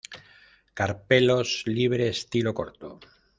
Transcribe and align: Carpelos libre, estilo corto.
Carpelos 0.79 1.49
libre, 1.67 2.07
estilo 2.07 2.55
corto. 2.55 2.99